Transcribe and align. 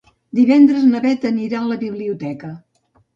Divendres 0.37 0.87
na 0.93 1.01
Bet 1.03 1.27
anirà 1.31 1.59
a 1.59 1.67
la 1.73 1.77
biblioteca. 1.83 2.51